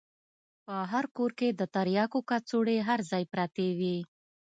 په 0.65 0.75
هر 0.91 1.05
کور 1.15 1.31
کښې 1.39 1.49
د 1.53 1.61
ترياکو 1.75 2.19
کڅوړې 2.29 2.77
هر 2.87 2.99
ځاى 3.09 3.23
پرتې 3.33 3.67
وې. 3.79 3.97